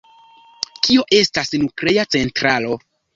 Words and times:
Kio 0.87 1.03
estas 1.17 1.53
nuklea 1.65 2.07
centralo? 2.17 2.79